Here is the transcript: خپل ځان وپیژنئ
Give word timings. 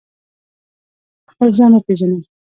خپل 1.31 1.47
ځان 1.57 1.71
وپیژنئ 1.73 2.21